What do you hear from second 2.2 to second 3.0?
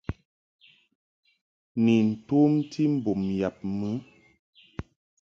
tomti